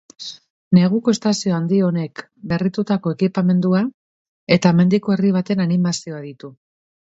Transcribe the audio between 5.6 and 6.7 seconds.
animazioa ditu.